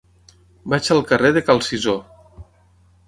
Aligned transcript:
Vaig 0.73 0.89
al 0.95 1.03
carrer 1.11 1.31
de 1.37 1.43
Cal 1.51 1.61
Cisó. 1.67 1.95